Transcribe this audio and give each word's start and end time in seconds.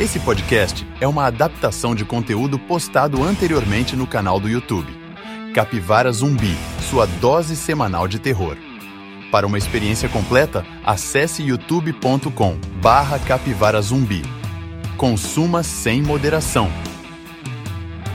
Esse 0.00 0.18
podcast 0.18 0.86
é 0.98 1.06
uma 1.06 1.26
adaptação 1.26 1.94
de 1.94 2.06
conteúdo 2.06 2.58
postado 2.58 3.22
anteriormente 3.22 3.94
no 3.94 4.06
canal 4.06 4.40
do 4.40 4.48
YouTube. 4.48 4.90
Capivara 5.54 6.10
Zumbi, 6.10 6.56
sua 6.88 7.04
dose 7.04 7.54
semanal 7.54 8.08
de 8.08 8.18
terror. 8.18 8.56
Para 9.30 9.46
uma 9.46 9.58
experiência 9.58 10.08
completa, 10.08 10.64
acesse 10.86 11.42
youtube.com 11.42 12.56
barra 12.80 13.18
capivara 13.18 13.82
zumbi. 13.82 14.22
Consuma 14.96 15.62
sem 15.62 16.00
moderação. 16.00 16.72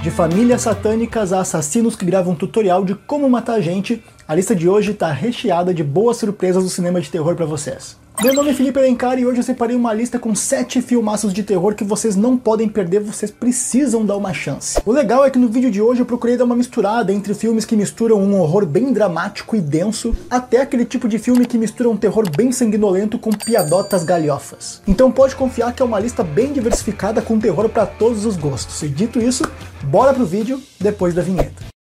De 0.02 0.10
famílias 0.10 0.64
satânicas 0.64 1.32
a 1.32 1.42
assassinos 1.42 1.96
que 1.96 2.04
gravam 2.04 2.34
tutorial 2.34 2.84
de 2.84 2.96
como 2.96 3.30
matar 3.30 3.62
gente, 3.62 4.04
a 4.28 4.34
lista 4.34 4.56
de 4.56 4.68
hoje 4.68 4.90
está 4.90 5.12
recheada 5.12 5.72
de 5.72 5.84
boas 5.84 6.18
surpresas 6.18 6.64
do 6.64 6.70
cinema 6.72 7.00
de 7.00 7.12
terror 7.12 7.36
para 7.36 7.46
vocês. 7.46 8.04
Meu 8.24 8.34
nome 8.34 8.50
é 8.50 8.54
Felipe 8.54 8.80
Alencar 8.80 9.20
e 9.20 9.26
hoje 9.26 9.40
eu 9.40 9.44
separei 9.44 9.76
uma 9.76 9.94
lista 9.94 10.18
com 10.18 10.34
7 10.34 10.82
filmaços 10.82 11.34
de 11.34 11.44
terror 11.44 11.76
que 11.76 11.84
vocês 11.84 12.16
não 12.16 12.38
podem 12.38 12.68
perder, 12.68 13.02
vocês 13.02 13.30
precisam 13.30 14.06
dar 14.06 14.16
uma 14.16 14.34
chance. 14.34 14.80
O 14.86 14.92
legal 14.92 15.26
é 15.26 15.30
que 15.30 15.38
no 15.38 15.50
vídeo 15.50 15.70
de 15.70 15.82
hoje 15.82 16.02
eu 16.02 16.06
procurei 16.06 16.38
dar 16.38 16.46
uma 16.46 16.56
misturada 16.56 17.12
entre 17.12 17.34
filmes 17.34 17.66
que 17.66 17.76
misturam 17.76 18.18
um 18.18 18.40
horror 18.40 18.66
bem 18.66 18.94
dramático 18.94 19.56
e 19.56 19.62
denso, 19.62 20.16
até 20.30 20.62
aquele 20.62 20.86
tipo 20.86 21.10
de 21.10 21.20
filme 21.20 21.46
que 21.46 21.58
mistura 21.58 21.90
um 21.90 21.98
terror 21.98 22.26
bem 22.36 22.52
sanguinolento 22.52 23.20
com 23.20 23.32
piadotas 23.32 24.04
galhofas. 24.04 24.82
Então 24.88 25.12
pode 25.12 25.36
confiar 25.36 25.74
que 25.74 25.82
é 25.82 25.86
uma 25.86 26.00
lista 26.00 26.24
bem 26.24 26.54
diversificada 26.54 27.22
com 27.22 27.38
terror 27.38 27.68
para 27.68 27.86
todos 27.86 28.26
os 28.26 28.38
gostos. 28.38 28.82
E 28.82 28.88
dito 28.88 29.20
isso, 29.20 29.44
bora 29.84 30.14
pro 30.14 30.26
vídeo 30.26 30.62
depois 30.80 31.14
da 31.14 31.22
vinheta. 31.22 31.75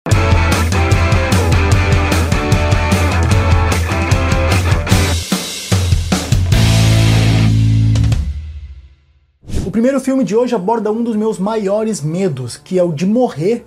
Primeiro 9.81 9.99
filme 9.99 10.23
de 10.23 10.35
hoje 10.35 10.53
aborda 10.53 10.91
um 10.91 11.02
dos 11.02 11.16
meus 11.16 11.40
maiores 11.40 12.02
medos, 12.02 12.55
que 12.55 12.77
é 12.77 12.84
o 12.84 12.91
de 12.91 13.03
morrer 13.03 13.66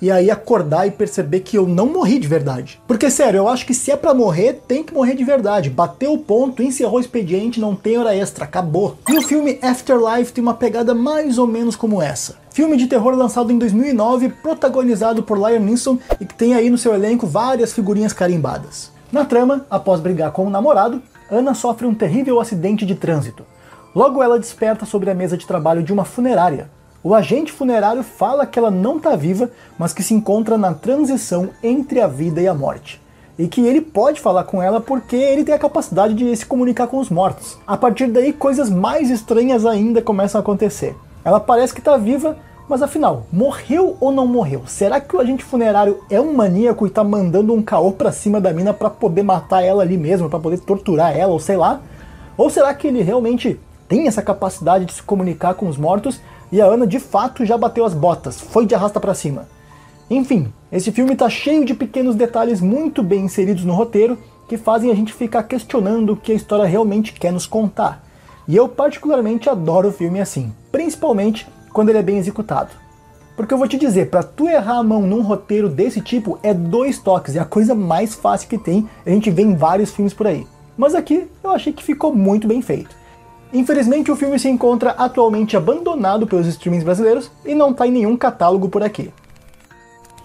e 0.00 0.12
aí 0.12 0.30
acordar 0.30 0.86
e 0.86 0.92
perceber 0.92 1.40
que 1.40 1.58
eu 1.58 1.66
não 1.66 1.86
morri 1.86 2.20
de 2.20 2.28
verdade. 2.28 2.80
Porque 2.86 3.10
sério, 3.10 3.38
eu 3.38 3.48
acho 3.48 3.66
que 3.66 3.74
se 3.74 3.90
é 3.90 3.96
para 3.96 4.14
morrer, 4.14 4.62
tem 4.68 4.84
que 4.84 4.94
morrer 4.94 5.16
de 5.16 5.24
verdade. 5.24 5.68
Bateu 5.68 6.12
o 6.12 6.18
ponto, 6.18 6.62
encerrou 6.62 6.98
o 6.98 7.00
expediente, 7.00 7.58
não 7.58 7.74
tem 7.74 7.98
hora 7.98 8.14
extra, 8.14 8.44
acabou. 8.44 8.96
E 9.08 9.18
o 9.18 9.22
filme 9.22 9.58
Afterlife 9.60 10.32
tem 10.32 10.40
uma 10.40 10.54
pegada 10.54 10.94
mais 10.94 11.36
ou 11.36 11.48
menos 11.48 11.74
como 11.74 12.00
essa. 12.00 12.36
Filme 12.52 12.76
de 12.76 12.86
terror 12.86 13.16
lançado 13.16 13.50
em 13.50 13.58
2009, 13.58 14.28
protagonizado 14.40 15.24
por 15.24 15.36
Liam 15.36 15.58
Neeson 15.58 15.98
e 16.20 16.26
que 16.26 16.34
tem 16.36 16.54
aí 16.54 16.70
no 16.70 16.78
seu 16.78 16.94
elenco 16.94 17.26
várias 17.26 17.72
figurinhas 17.72 18.12
carimbadas. 18.12 18.92
Na 19.10 19.24
trama, 19.24 19.66
após 19.68 19.98
brigar 19.98 20.30
com 20.30 20.46
o 20.46 20.50
namorado, 20.50 21.02
Ana 21.28 21.54
sofre 21.54 21.88
um 21.88 21.94
terrível 21.94 22.38
acidente 22.38 22.86
de 22.86 22.94
trânsito. 22.94 23.44
Logo 23.96 24.22
ela 24.22 24.38
desperta 24.38 24.84
sobre 24.84 25.08
a 25.08 25.14
mesa 25.14 25.38
de 25.38 25.46
trabalho 25.46 25.82
de 25.82 25.90
uma 25.90 26.04
funerária. 26.04 26.68
O 27.02 27.14
agente 27.14 27.50
funerário 27.50 28.02
fala 28.02 28.44
que 28.44 28.58
ela 28.58 28.70
não 28.70 28.98
está 28.98 29.16
viva, 29.16 29.48
mas 29.78 29.94
que 29.94 30.02
se 30.02 30.12
encontra 30.12 30.58
na 30.58 30.74
transição 30.74 31.48
entre 31.62 32.02
a 32.02 32.06
vida 32.06 32.42
e 32.42 32.46
a 32.46 32.52
morte. 32.52 33.00
E 33.38 33.48
que 33.48 33.62
ele 33.62 33.80
pode 33.80 34.20
falar 34.20 34.44
com 34.44 34.62
ela 34.62 34.82
porque 34.82 35.16
ele 35.16 35.44
tem 35.44 35.54
a 35.54 35.58
capacidade 35.58 36.12
de 36.12 36.36
se 36.36 36.44
comunicar 36.44 36.88
com 36.88 36.98
os 36.98 37.08
mortos. 37.08 37.56
A 37.66 37.74
partir 37.74 38.08
daí, 38.08 38.34
coisas 38.34 38.68
mais 38.68 39.08
estranhas 39.08 39.64
ainda 39.64 40.02
começam 40.02 40.38
a 40.38 40.42
acontecer. 40.42 40.94
Ela 41.24 41.40
parece 41.40 41.72
que 41.72 41.80
está 41.80 41.96
viva, 41.96 42.36
mas 42.68 42.82
afinal, 42.82 43.24
morreu 43.32 43.96
ou 43.98 44.12
não 44.12 44.26
morreu? 44.26 44.64
Será 44.66 45.00
que 45.00 45.16
o 45.16 45.20
agente 45.20 45.42
funerário 45.42 46.04
é 46.10 46.20
um 46.20 46.34
maníaco 46.34 46.84
e 46.84 46.90
está 46.90 47.02
mandando 47.02 47.54
um 47.54 47.62
caô 47.62 47.92
pra 47.92 48.12
cima 48.12 48.42
da 48.42 48.52
mina 48.52 48.74
para 48.74 48.90
poder 48.90 49.22
matar 49.22 49.62
ela 49.62 49.82
ali 49.82 49.96
mesmo, 49.96 50.28
para 50.28 50.38
poder 50.38 50.58
torturar 50.58 51.16
ela, 51.16 51.32
ou 51.32 51.40
sei 51.40 51.56
lá? 51.56 51.80
Ou 52.36 52.50
será 52.50 52.74
que 52.74 52.88
ele 52.88 53.00
realmente 53.02 53.58
tem 53.88 54.06
essa 54.06 54.22
capacidade 54.22 54.84
de 54.84 54.92
se 54.92 55.02
comunicar 55.02 55.54
com 55.54 55.68
os 55.68 55.76
mortos 55.76 56.20
e 56.50 56.60
a 56.60 56.66
Ana 56.66 56.86
de 56.86 56.98
fato 56.98 57.44
já 57.44 57.56
bateu 57.56 57.84
as 57.84 57.94
botas, 57.94 58.40
foi 58.40 58.66
de 58.66 58.74
arrasta 58.74 59.00
para 59.00 59.14
cima. 59.14 59.48
Enfim, 60.08 60.52
esse 60.70 60.92
filme 60.92 61.14
está 61.14 61.28
cheio 61.28 61.64
de 61.64 61.74
pequenos 61.74 62.14
detalhes 62.14 62.60
muito 62.60 63.02
bem 63.02 63.24
inseridos 63.24 63.64
no 63.64 63.74
roteiro 63.74 64.18
que 64.48 64.56
fazem 64.56 64.90
a 64.90 64.94
gente 64.94 65.12
ficar 65.12 65.42
questionando 65.42 66.12
o 66.12 66.16
que 66.16 66.30
a 66.30 66.34
história 66.34 66.64
realmente 66.64 67.12
quer 67.12 67.32
nos 67.32 67.46
contar. 67.46 68.04
E 68.46 68.54
eu 68.54 68.68
particularmente 68.68 69.50
adoro 69.50 69.88
o 69.88 69.92
filme 69.92 70.20
assim, 70.20 70.52
principalmente 70.70 71.48
quando 71.72 71.88
ele 71.88 71.98
é 71.98 72.02
bem 72.02 72.18
executado. 72.18 72.70
Porque 73.36 73.52
eu 73.52 73.58
vou 73.58 73.68
te 73.68 73.76
dizer, 73.76 74.08
para 74.08 74.22
tu 74.22 74.48
errar 74.48 74.78
a 74.78 74.82
mão 74.82 75.02
num 75.02 75.20
roteiro 75.20 75.68
desse 75.68 76.00
tipo 76.00 76.38
é 76.42 76.54
dois 76.54 76.98
toques, 76.98 77.36
é 77.36 77.40
a 77.40 77.44
coisa 77.44 77.74
mais 77.74 78.14
fácil 78.14 78.48
que 78.48 78.56
tem, 78.56 78.88
a 79.04 79.10
gente 79.10 79.30
vê 79.30 79.42
em 79.42 79.56
vários 79.56 79.90
filmes 79.90 80.14
por 80.14 80.26
aí. 80.26 80.46
Mas 80.78 80.94
aqui 80.94 81.28
eu 81.42 81.50
achei 81.50 81.72
que 81.72 81.82
ficou 81.82 82.14
muito 82.14 82.46
bem 82.46 82.62
feito. 82.62 82.94
Infelizmente, 83.56 84.12
o 84.12 84.16
filme 84.16 84.38
se 84.38 84.50
encontra 84.50 84.90
atualmente 84.90 85.56
abandonado 85.56 86.26
pelos 86.26 86.46
streamings 86.46 86.84
brasileiros 86.84 87.30
e 87.42 87.54
não 87.54 87.70
está 87.70 87.86
em 87.86 87.90
nenhum 87.90 88.14
catálogo 88.14 88.68
por 88.68 88.82
aqui. 88.82 89.10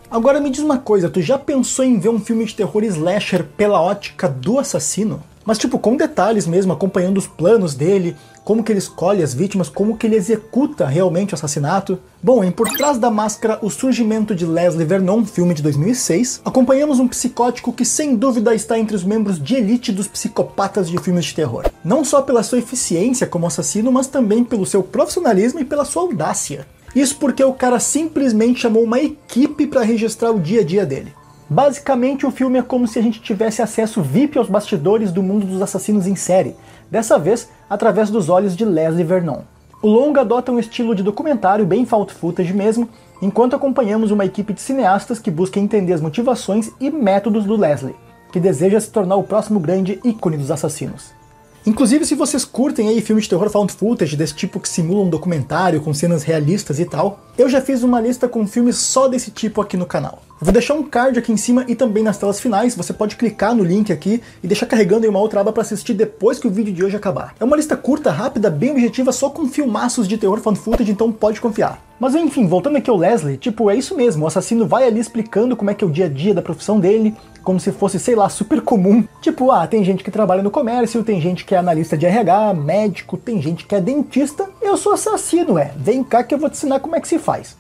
Agora 0.10 0.42
me 0.42 0.50
diz 0.50 0.60
uma 0.62 0.78
coisa, 0.78 1.10
tu 1.10 1.22
já 1.22 1.40
pensou 1.40 1.86
em 1.86 1.98
ver 1.98 2.10
um 2.10 2.20
filme 2.20 2.44
de 2.44 2.54
terror 2.54 2.84
slasher 2.84 3.46
pela 3.56 3.82
ótica 3.82 4.28
do 4.28 4.60
assassino? 4.60 5.24
Mas 5.46 5.58
tipo, 5.58 5.80
com 5.80 5.96
detalhes 5.96 6.46
mesmo, 6.46 6.72
acompanhando 6.72 7.18
os 7.18 7.28
planos 7.28 7.74
dele, 7.74 8.16
como 8.44 8.64
que 8.64 8.72
ele 8.72 8.80
escolhe 8.80 9.24
as 9.24 9.34
vítimas, 9.34 9.70
como 9.70 9.98
que 9.98 10.06
ele 10.06 10.16
executa 10.16 10.86
realmente 10.86 11.34
o 11.34 11.36
assassinato. 11.36 12.00
Bom, 12.22 12.44
em 12.44 12.52
Por 12.52 12.70
Trás 12.70 12.98
da 12.98 13.10
Máscara, 13.10 13.60
o 13.62 13.70
surgimento 13.70 14.36
de 14.36 14.46
Leslie 14.46 14.86
Vernon, 14.86 15.26
filme 15.26 15.54
de 15.54 15.62
2006, 15.62 16.42
acompanhamos 16.44 17.00
um 17.00 17.08
psicótico 17.08 17.74
que 17.74 17.86
sem 17.86 18.16
dúvida 18.16 18.54
está 18.54 18.78
entre 18.78 18.96
os 18.96 19.04
membros 19.04 19.42
de 19.42 19.56
elite 19.56 19.92
dos 19.92 20.08
psicopatas 20.08 20.90
de 20.90 21.00
filmes 21.00 21.26
de 21.26 21.36
terror. 21.36 21.66
Não 21.84 22.04
só 22.04 22.22
pela 22.22 22.44
sua 22.44 22.60
eficiência 22.60 23.28
como 23.28 23.48
assassino, 23.48 23.92
mas 23.92 24.08
também 24.08 24.44
pelo 24.44 24.66
seu 24.66 24.84
profissionalismo 24.84 25.60
e 25.60 25.66
pela 25.66 25.86
sua 25.86 26.04
audácia. 26.04 26.66
Isso 26.96 27.16
porque 27.16 27.44
o 27.44 27.54
cara 27.54 27.80
simplesmente 27.80 28.60
chamou 28.60 28.84
uma 28.84 29.00
equipe 29.00 29.66
para 29.66 29.82
registrar 29.82 30.32
o 30.32 30.40
dia 30.40 30.62
a 30.62 30.64
dia 30.64 30.86
dele. 30.86 31.14
Basicamente, 31.54 32.26
o 32.26 32.32
filme 32.32 32.60
é 32.60 32.62
como 32.62 32.88
se 32.88 32.98
a 32.98 33.02
gente 33.02 33.22
tivesse 33.22 33.62
acesso 33.62 34.02
VIP 34.02 34.38
aos 34.38 34.48
bastidores 34.48 35.12
do 35.12 35.22
mundo 35.22 35.46
dos 35.46 35.62
assassinos 35.62 36.08
em 36.08 36.16
série, 36.16 36.56
dessa 36.90 37.20
vez 37.20 37.50
através 37.70 38.10
dos 38.10 38.30
olhos 38.30 38.56
de 38.56 38.64
Leslie 38.64 39.04
Vernon. 39.04 39.42
O 39.82 39.90
longa 39.90 40.22
adota 40.22 40.50
um 40.50 40.60
estilo 40.60 40.96
de 40.96 41.04
documentário 41.04 41.66
bem 41.66 41.86
found 41.86 42.14
footage 42.14 42.54
mesmo, 42.54 42.88
enquanto 43.22 43.54
acompanhamos 43.54 44.12
uma 44.12 44.24
equipe 44.24 44.54
de 44.54 44.62
cineastas 44.62 45.20
que 45.20 45.30
busca 45.30 45.60
entender 45.60 45.92
as 45.92 46.00
motivações 46.00 46.72
e 46.80 46.90
métodos 46.90 47.44
do 47.44 47.58
Leslie, 47.58 47.98
que 48.32 48.40
deseja 48.40 48.80
se 48.80 48.90
tornar 48.90 49.18
o 49.18 49.24
próximo 49.24 49.60
grande 49.60 50.00
ícone 50.06 50.38
dos 50.38 50.52
assassinos. 50.52 51.21
Inclusive, 51.64 52.06
se 52.06 52.16
vocês 52.16 52.44
curtem 52.44 52.90
aí 52.90 53.02
filmes 53.02 53.26
de 53.26 53.30
terror 53.30 53.48
found 53.48 53.72
footage 53.72 54.18
desse 54.18 54.34
tipo 54.34 54.60
que 54.60 54.68
simulam 54.68 55.06
um 55.06 55.10
documentário 55.10 55.80
com 55.80 55.94
cenas 55.94 56.24
realistas 56.24 56.80
e 56.80 56.86
tal, 56.86 57.20
eu 57.38 57.48
já 57.48 57.62
fiz 57.62 57.84
uma 57.84 58.02
lista 58.02 58.28
com 58.28 58.48
filmes 58.48 58.78
só 58.78 59.08
desse 59.08 59.30
tipo 59.30 59.62
aqui 59.62 59.78
no 59.78 59.86
canal. 59.86 60.24
Vou 60.40 60.52
deixar 60.52 60.74
um 60.74 60.82
card 60.82 61.20
aqui 61.20 61.32
em 61.32 61.38
cima 61.38 61.64
e 61.68 61.76
também 61.76 62.02
nas 62.02 62.18
telas 62.18 62.40
finais, 62.40 62.76
você 62.76 62.92
pode 62.92 63.16
clicar 63.16 63.54
no 63.54 63.64
link 63.64 63.94
aqui 63.94 64.24
e 64.44 64.48
deixar 64.48 64.66
carregando 64.66 65.06
em 65.06 65.10
uma 65.10 65.20
outra 65.20 65.42
aba 65.42 65.54
para 65.54 65.62
assistir 65.62 65.94
depois 65.94 66.40
que 66.40 66.48
o 66.48 66.52
vídeo 66.52 66.74
de 66.74 66.84
hoje 66.84 66.96
acabar. 66.96 67.36
É 67.40 67.44
uma 67.44 67.56
lista 67.56 67.78
curta, 67.78 68.10
rápida, 68.10 68.50
bem 68.50 68.72
objetiva, 68.72 69.12
só 69.12 69.30
com 69.30 69.48
filmaços 69.48 70.08
de 70.08 70.18
terror 70.18 70.40
fan 70.40 70.56
footage, 70.56 70.92
então 70.92 71.12
pode 71.12 71.40
confiar. 71.40 71.80
Mas 72.00 72.16
enfim, 72.16 72.48
voltando 72.48 72.78
aqui 72.78 72.90
ao 72.90 72.98
Leslie, 72.98 73.38
tipo, 73.38 73.70
é 73.70 73.76
isso 73.76 73.96
mesmo, 73.96 74.26
o 74.26 74.28
assassino 74.28 74.66
vai 74.66 74.88
ali 74.88 75.00
explicando 75.00 75.56
como 75.56 75.70
é 75.70 75.76
que 75.76 75.84
é 75.84 75.88
o 75.88 75.92
dia 75.92 76.06
a 76.06 76.10
dia 76.10 76.34
da 76.34 76.42
profissão 76.42 76.80
dele, 76.80 77.16
como 77.44 77.60
se 77.60 77.72
fosse, 77.72 78.00
sei 78.00 78.16
lá, 78.16 78.30
super 78.30 78.62
comum. 78.62 79.04
Tipo, 79.22 79.52
ah, 79.52 79.66
tem 79.68 79.84
gente 79.84 80.04
que 80.04 80.12
trabalha 80.12 80.44
no 80.44 80.52
comércio, 80.52 81.04
tem 81.04 81.20
gente 81.20 81.46
que 81.46 81.56
é 81.56 81.58
analista 81.58 81.98
de 81.98 82.06
RH, 82.06 82.54
médico, 82.54 83.18
tem 83.18 83.42
gente 83.42 83.66
que 83.66 83.76
é 83.76 83.82
dentista, 83.82 84.50
eu 84.62 84.78
sou 84.78 84.94
assassino, 84.94 85.58
é. 85.58 85.72
Vem 85.76 86.04
cá 86.04 86.24
que 86.24 86.34
eu 86.34 86.40
vou 86.40 86.50
te 86.50 86.58
ensinar 86.58 86.80
como 86.80 86.96
é 86.96 87.02
que 87.02 87.08
se 87.08 87.20
faz. 87.20 87.58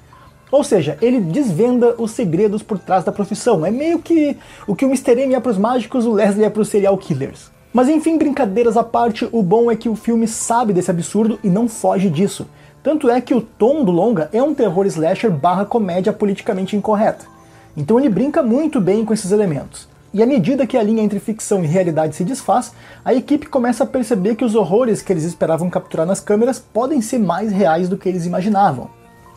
Ou 0.51 0.63
seja, 0.63 0.97
ele 1.01 1.21
desvenda 1.21 1.95
os 1.97 2.11
segredos 2.11 2.61
por 2.61 2.77
trás 2.77 3.05
da 3.05 3.11
profissão. 3.11 3.65
É 3.65 3.71
meio 3.71 3.99
que 3.99 4.37
o 4.67 4.75
que 4.75 4.83
o 4.83 4.89
Mr. 4.89 5.21
M 5.21 5.33
é 5.33 5.39
para 5.39 5.51
os 5.51 5.57
mágicos, 5.57 6.05
o 6.05 6.11
Leslie 6.11 6.45
é 6.45 6.49
para 6.49 6.61
os 6.61 6.67
serial 6.67 6.97
killers. 6.97 7.49
Mas 7.73 7.87
enfim, 7.87 8.17
brincadeiras 8.17 8.75
à 8.75 8.83
parte, 8.83 9.27
o 9.31 9.41
bom 9.41 9.71
é 9.71 9.77
que 9.77 9.87
o 9.87 9.95
filme 9.95 10.27
sabe 10.27 10.73
desse 10.73 10.91
absurdo 10.91 11.39
e 11.41 11.49
não 11.49 11.69
foge 11.69 12.09
disso. 12.09 12.45
Tanto 12.83 13.09
é 13.09 13.21
que 13.21 13.33
o 13.33 13.39
tom 13.39 13.85
do 13.85 13.91
longa 13.91 14.29
é 14.33 14.43
um 14.43 14.53
terror 14.53 14.85
slasher 14.87 15.31
barra 15.31 15.63
comédia 15.63 16.11
politicamente 16.11 16.75
incorreta. 16.75 17.25
Então 17.75 17.99
ele 17.99 18.09
brinca 18.09 18.43
muito 18.43 18.79
bem 18.81 19.05
com 19.05 19.13
esses 19.13 19.31
elementos. 19.31 19.87
E 20.13 20.21
à 20.21 20.25
medida 20.25 20.67
que 20.67 20.77
a 20.77 20.83
linha 20.83 21.03
entre 21.03 21.19
ficção 21.19 21.63
e 21.63 21.67
realidade 21.67 22.15
se 22.15 22.25
desfaz, 22.25 22.73
a 23.03 23.13
equipe 23.13 23.47
começa 23.47 23.83
a 23.83 23.87
perceber 23.87 24.35
que 24.35 24.43
os 24.43 24.55
horrores 24.55 25.01
que 25.01 25.13
eles 25.13 25.23
esperavam 25.23 25.69
capturar 25.69 26.05
nas 26.05 26.19
câmeras 26.19 26.59
podem 26.59 27.01
ser 27.01 27.17
mais 27.17 27.51
reais 27.51 27.87
do 27.87 27.97
que 27.97 28.09
eles 28.09 28.25
imaginavam. 28.25 28.89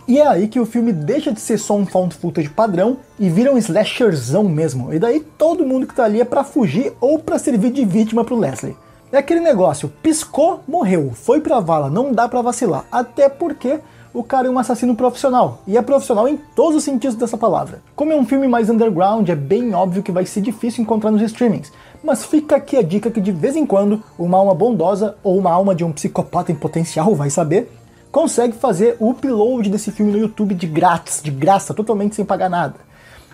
E 0.06 0.18
é 0.18 0.26
aí 0.26 0.48
que 0.48 0.60
o 0.60 0.66
filme 0.66 0.92
deixa 0.92 1.32
de 1.32 1.40
ser 1.40 1.58
só 1.58 1.76
um 1.76 1.86
found 1.86 2.14
footage 2.14 2.50
padrão 2.50 2.98
e 3.18 3.30
vira 3.30 3.52
um 3.52 3.56
slasherzão 3.56 4.44
mesmo. 4.44 4.92
E 4.92 4.98
daí 4.98 5.20
todo 5.20 5.64
mundo 5.64 5.86
que 5.86 5.94
tá 5.94 6.04
ali 6.04 6.20
é 6.20 6.24
pra 6.24 6.44
fugir 6.44 6.92
ou 7.00 7.18
pra 7.18 7.38
servir 7.38 7.70
de 7.70 7.84
vítima 7.84 8.24
pro 8.24 8.38
Leslie. 8.38 8.76
É 9.12 9.18
aquele 9.18 9.40
negócio, 9.40 9.92
piscou, 10.02 10.60
morreu, 10.66 11.12
foi 11.14 11.40
pra 11.40 11.60
vala, 11.60 11.88
não 11.88 12.12
dá 12.12 12.28
pra 12.28 12.42
vacilar. 12.42 12.84
Até 12.90 13.28
porque 13.28 13.78
o 14.14 14.22
cara 14.22 14.46
é 14.46 14.50
um 14.50 14.58
assassino 14.58 14.94
profissional. 14.94 15.60
E 15.66 15.76
é 15.76 15.82
profissional 15.82 16.28
em 16.28 16.38
todos 16.54 16.76
os 16.76 16.84
sentidos 16.84 17.16
dessa 17.16 17.36
palavra. 17.36 17.82
Como 17.96 18.12
é 18.12 18.16
um 18.16 18.24
filme 18.24 18.46
mais 18.46 18.70
underground, 18.70 19.28
é 19.28 19.34
bem 19.34 19.74
óbvio 19.74 20.04
que 20.04 20.12
vai 20.12 20.24
ser 20.24 20.40
difícil 20.40 20.82
encontrar 20.82 21.10
nos 21.10 21.20
streamings. 21.20 21.72
Mas 22.02 22.24
fica 22.24 22.54
aqui 22.54 22.76
a 22.76 22.82
dica 22.82 23.10
que 23.10 23.20
de 23.20 23.32
vez 23.32 23.56
em 23.56 23.66
quando, 23.66 24.00
uma 24.16 24.38
alma 24.38 24.54
bondosa 24.54 25.16
ou 25.24 25.36
uma 25.36 25.50
alma 25.50 25.74
de 25.74 25.82
um 25.82 25.90
psicopata 25.90 26.52
em 26.52 26.54
potencial, 26.54 27.12
vai 27.16 27.28
saber, 27.28 27.70
consegue 28.12 28.52
fazer 28.52 28.96
o 29.00 29.10
upload 29.10 29.68
desse 29.68 29.90
filme 29.90 30.12
no 30.12 30.18
YouTube 30.18 30.54
de 30.54 30.68
grátis, 30.68 31.20
de 31.20 31.32
graça, 31.32 31.74
totalmente 31.74 32.14
sem 32.14 32.24
pagar 32.24 32.48
nada. 32.48 32.76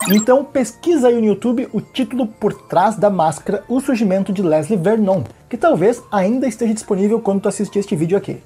Então 0.08 0.42
pesquisa 0.42 1.08
aí 1.08 1.20
no 1.20 1.26
YouTube 1.26 1.68
o 1.74 1.80
título 1.82 2.26
Por 2.26 2.54
Trás 2.54 2.96
da 2.96 3.10
Máscara, 3.10 3.62
o 3.68 3.80
surgimento 3.80 4.32
de 4.32 4.40
Leslie 4.40 4.78
Vernon, 4.78 5.24
que 5.46 5.58
talvez 5.58 6.02
ainda 6.10 6.48
esteja 6.48 6.72
disponível 6.72 7.20
quando 7.20 7.42
tu 7.42 7.48
assistir 7.50 7.80
este 7.80 7.94
vídeo 7.94 8.16
aqui. 8.16 8.40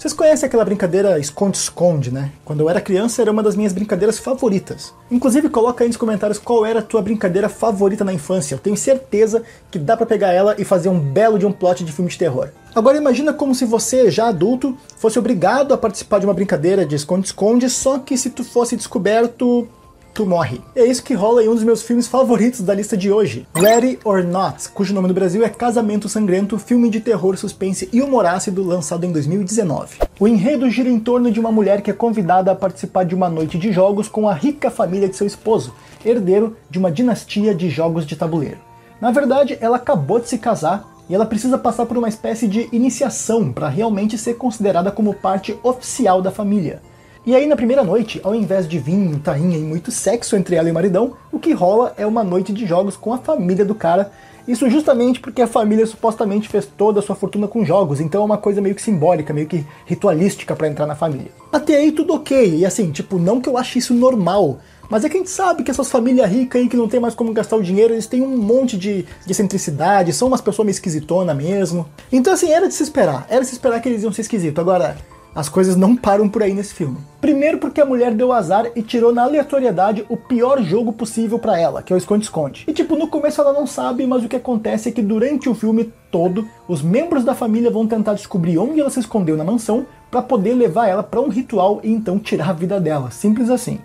Vocês 0.00 0.14
conhecem 0.14 0.46
aquela 0.46 0.64
brincadeira 0.64 1.18
esconde-esconde, 1.18 2.10
né? 2.10 2.32
Quando 2.42 2.60
eu 2.60 2.70
era 2.70 2.80
criança 2.80 3.20
era 3.20 3.30
uma 3.30 3.42
das 3.42 3.54
minhas 3.54 3.74
brincadeiras 3.74 4.18
favoritas. 4.18 4.94
Inclusive 5.10 5.50
coloca 5.50 5.84
aí 5.84 5.88
nos 5.88 5.98
comentários 5.98 6.38
qual 6.38 6.64
era 6.64 6.78
a 6.78 6.82
tua 6.82 7.02
brincadeira 7.02 7.50
favorita 7.50 8.02
na 8.02 8.10
infância. 8.10 8.54
Eu 8.54 8.58
tenho 8.58 8.78
certeza 8.78 9.42
que 9.70 9.78
dá 9.78 9.98
para 9.98 10.06
pegar 10.06 10.32
ela 10.32 10.54
e 10.56 10.64
fazer 10.64 10.88
um 10.88 10.98
belo 10.98 11.38
de 11.38 11.44
um 11.44 11.52
plot 11.52 11.84
de 11.84 11.92
filme 11.92 12.10
de 12.10 12.16
terror. 12.16 12.48
Agora 12.74 12.96
imagina 12.96 13.34
como 13.34 13.54
se 13.54 13.66
você, 13.66 14.10
já 14.10 14.28
adulto, 14.28 14.74
fosse 14.96 15.18
obrigado 15.18 15.74
a 15.74 15.76
participar 15.76 16.18
de 16.18 16.24
uma 16.24 16.32
brincadeira 16.32 16.86
de 16.86 16.96
esconde-esconde, 16.96 17.68
só 17.68 17.98
que 17.98 18.16
se 18.16 18.30
tu 18.30 18.42
fosse 18.42 18.76
descoberto 18.76 19.68
tu 20.12 20.26
morre. 20.26 20.60
é 20.74 20.84
isso 20.84 21.02
que 21.02 21.14
rola 21.14 21.42
em 21.42 21.48
um 21.48 21.54
dos 21.54 21.64
meus 21.64 21.82
filmes 21.82 22.06
favoritos 22.06 22.60
da 22.60 22.74
lista 22.74 22.96
de 22.96 23.10
hoje, 23.10 23.46
Ready 23.54 23.98
or 24.04 24.24
Not, 24.24 24.68
cujo 24.70 24.94
nome 24.94 25.08
no 25.08 25.14
Brasil 25.14 25.44
é 25.44 25.48
Casamento 25.48 26.08
Sangrento, 26.08 26.58
filme 26.58 26.90
de 26.90 27.00
terror, 27.00 27.36
suspense 27.36 27.88
e 27.92 28.00
humor 28.02 28.26
ácido 28.26 28.62
lançado 28.62 29.04
em 29.04 29.12
2019. 29.12 29.96
O 30.18 30.28
enredo 30.28 30.68
gira 30.70 30.88
em 30.88 30.98
torno 30.98 31.30
de 31.30 31.40
uma 31.40 31.52
mulher 31.52 31.82
que 31.82 31.90
é 31.90 31.94
convidada 31.94 32.52
a 32.52 32.54
participar 32.54 33.04
de 33.04 33.14
uma 33.14 33.28
noite 33.28 33.58
de 33.58 33.72
jogos 33.72 34.08
com 34.08 34.28
a 34.28 34.34
rica 34.34 34.70
família 34.70 35.08
de 35.08 35.16
seu 35.16 35.26
esposo, 35.26 35.72
herdeiro 36.04 36.56
de 36.68 36.78
uma 36.78 36.90
dinastia 36.90 37.54
de 37.54 37.70
jogos 37.70 38.06
de 38.06 38.16
tabuleiro. 38.16 38.58
Na 39.00 39.10
verdade, 39.10 39.56
ela 39.60 39.76
acabou 39.76 40.20
de 40.20 40.28
se 40.28 40.38
casar 40.38 40.86
e 41.08 41.14
ela 41.14 41.26
precisa 41.26 41.58
passar 41.58 41.86
por 41.86 41.98
uma 41.98 42.08
espécie 42.08 42.46
de 42.46 42.68
iniciação 42.70 43.52
para 43.52 43.68
realmente 43.68 44.16
ser 44.16 44.34
considerada 44.34 44.92
como 44.92 45.12
parte 45.14 45.58
oficial 45.62 46.22
da 46.22 46.30
família. 46.30 46.80
E 47.26 47.36
aí 47.36 47.46
na 47.46 47.54
primeira 47.54 47.84
noite, 47.84 48.18
ao 48.24 48.34
invés 48.34 48.66
de 48.66 48.78
vinho, 48.78 49.18
tainha 49.18 49.58
e 49.58 49.62
muito 49.62 49.90
sexo 49.90 50.36
entre 50.36 50.56
ela 50.56 50.68
e 50.68 50.70
o 50.70 50.74
maridão, 50.74 51.12
o 51.30 51.38
que 51.38 51.52
rola 51.52 51.92
é 51.98 52.06
uma 52.06 52.24
noite 52.24 52.50
de 52.50 52.66
jogos 52.66 52.96
com 52.96 53.12
a 53.12 53.18
família 53.18 53.62
do 53.62 53.74
cara. 53.74 54.10
Isso 54.48 54.70
justamente 54.70 55.20
porque 55.20 55.42
a 55.42 55.46
família 55.46 55.86
supostamente 55.86 56.48
fez 56.48 56.64
toda 56.64 57.00
a 57.00 57.02
sua 57.02 57.14
fortuna 57.14 57.46
com 57.46 57.62
jogos, 57.62 58.00
então 58.00 58.22
é 58.22 58.24
uma 58.24 58.38
coisa 58.38 58.62
meio 58.62 58.74
que 58.74 58.80
simbólica, 58.80 59.34
meio 59.34 59.46
que 59.46 59.66
ritualística 59.84 60.56
para 60.56 60.66
entrar 60.66 60.86
na 60.86 60.94
família. 60.94 61.30
Até 61.52 61.76
aí 61.76 61.92
tudo 61.92 62.14
ok, 62.14 62.56
e 62.56 62.64
assim, 62.64 62.90
tipo, 62.90 63.18
não 63.18 63.38
que 63.38 63.50
eu 63.50 63.58
ache 63.58 63.78
isso 63.78 63.92
normal, 63.92 64.58
mas 64.88 65.04
é 65.04 65.08
que 65.08 65.16
a 65.16 65.20
gente 65.20 65.30
sabe 65.30 65.62
que 65.62 65.70
essas 65.70 65.90
famílias 65.90 66.28
ricas 66.28 66.60
aí 66.60 66.68
que 66.68 66.76
não 66.76 66.88
tem 66.88 66.98
mais 66.98 67.14
como 67.14 67.34
gastar 67.34 67.56
o 67.56 67.62
dinheiro, 67.62 67.92
eles 67.92 68.06
têm 68.06 68.22
um 68.22 68.36
monte 68.36 68.78
de, 68.78 69.02
de 69.24 69.30
excentricidade, 69.30 70.12
são 70.14 70.26
umas 70.26 70.40
pessoas 70.40 70.64
meio 70.64 70.74
esquisitonas 70.74 71.36
mesmo. 71.36 71.86
Então 72.10 72.32
assim, 72.32 72.50
era 72.50 72.66
de 72.66 72.74
se 72.74 72.82
esperar, 72.82 73.26
era 73.28 73.42
de 73.42 73.46
se 73.46 73.52
esperar 73.52 73.80
que 73.80 73.88
eles 73.88 74.02
iam 74.02 74.12
ser 74.12 74.22
esquisitos. 74.22 74.58
Agora, 74.58 74.96
as 75.34 75.48
coisas 75.48 75.76
não 75.76 75.96
param 75.96 76.28
por 76.28 76.42
aí 76.42 76.52
nesse 76.52 76.74
filme. 76.74 76.98
Primeiro 77.20 77.58
porque 77.58 77.80
a 77.80 77.86
mulher 77.86 78.14
deu 78.14 78.32
azar 78.32 78.66
e 78.74 78.82
tirou 78.82 79.12
na 79.12 79.22
aleatoriedade 79.22 80.04
o 80.08 80.16
pior 80.16 80.62
jogo 80.62 80.92
possível 80.92 81.38
para 81.38 81.58
ela, 81.58 81.82
que 81.82 81.92
é 81.92 81.96
o 81.96 81.98
esconde-esconde. 81.98 82.64
E 82.66 82.72
tipo, 82.72 82.96
no 82.96 83.08
começo 83.08 83.40
ela 83.40 83.52
não 83.52 83.66
sabe, 83.66 84.06
mas 84.06 84.24
o 84.24 84.28
que 84.28 84.36
acontece 84.36 84.88
é 84.88 84.92
que 84.92 85.02
durante 85.02 85.48
o 85.48 85.54
filme 85.54 85.92
todo, 86.10 86.46
os 86.66 86.82
membros 86.82 87.24
da 87.24 87.34
família 87.34 87.70
vão 87.70 87.86
tentar 87.86 88.14
descobrir 88.14 88.58
onde 88.58 88.80
ela 88.80 88.90
se 88.90 89.00
escondeu 89.00 89.36
na 89.36 89.44
mansão 89.44 89.86
para 90.10 90.22
poder 90.22 90.54
levar 90.54 90.88
ela 90.88 91.02
para 91.02 91.20
um 91.20 91.28
ritual 91.28 91.80
e 91.84 91.90
então 91.90 92.18
tirar 92.18 92.50
a 92.50 92.54
vida 92.54 92.80
dela, 92.80 93.10
simples 93.10 93.50
assim. 93.50 93.78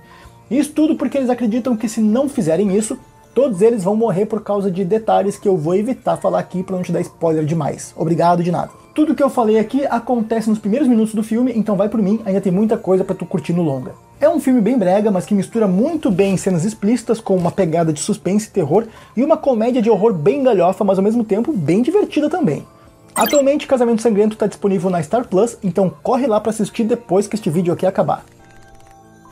Isso 0.49 0.71
tudo 0.73 0.95
porque 0.95 1.17
eles 1.17 1.29
acreditam 1.29 1.75
que 1.75 1.89
se 1.89 2.01
não 2.01 2.29
fizerem 2.29 2.75
isso, 2.75 2.97
todos 3.33 3.61
eles 3.61 3.83
vão 3.83 3.95
morrer 3.95 4.25
por 4.25 4.41
causa 4.41 4.71
de 4.71 4.83
detalhes 4.85 5.37
que 5.37 5.47
eu 5.47 5.57
vou 5.57 5.75
evitar 5.75 6.17
falar 6.17 6.39
aqui 6.39 6.63
para 6.63 6.75
não 6.75 6.83
te 6.83 6.91
dar 6.91 7.01
spoiler 7.01 7.45
demais. 7.45 7.93
Obrigado 7.97 8.43
de 8.43 8.51
nada. 8.51 8.84
Tudo 8.95 9.13
que 9.13 9.21
eu 9.21 9.29
falei 9.29 9.59
aqui 9.59 9.85
acontece 9.85 10.49
nos 10.49 10.57
primeiros 10.57 10.87
minutos 10.87 11.13
do 11.13 11.21
filme, 11.21 11.51
então 11.53 11.75
vai 11.75 11.89
por 11.89 12.01
mim, 12.01 12.21
ainda 12.23 12.39
tem 12.39 12.49
muita 12.49 12.77
coisa 12.77 13.03
para 13.03 13.13
tu 13.13 13.25
curtir 13.25 13.51
no 13.51 13.61
longa. 13.61 13.91
É 14.21 14.29
um 14.29 14.39
filme 14.39 14.61
bem 14.61 14.77
brega, 14.77 15.11
mas 15.11 15.25
que 15.25 15.35
mistura 15.35 15.67
muito 15.67 16.09
bem 16.09 16.37
cenas 16.37 16.63
explícitas 16.63 17.19
com 17.19 17.35
uma 17.35 17.51
pegada 17.51 17.91
de 17.91 17.99
suspense 17.99 18.47
e 18.47 18.51
terror 18.51 18.85
e 19.13 19.21
uma 19.21 19.35
comédia 19.35 19.81
de 19.81 19.89
horror 19.89 20.13
bem 20.13 20.41
galhofa, 20.41 20.85
mas 20.85 20.97
ao 20.97 21.03
mesmo 21.03 21.25
tempo 21.25 21.51
bem 21.51 21.81
divertida 21.81 22.29
também. 22.29 22.65
Atualmente, 23.13 23.67
Casamento 23.67 24.01
Sangrento 24.01 24.35
está 24.35 24.47
disponível 24.47 24.89
na 24.89 25.03
Star 25.03 25.27
Plus, 25.27 25.57
então 25.61 25.91
corre 26.01 26.25
lá 26.25 26.39
para 26.39 26.51
assistir 26.51 26.85
depois 26.85 27.27
que 27.27 27.35
este 27.35 27.49
vídeo 27.49 27.73
aqui 27.73 27.85
acabar. 27.85 28.23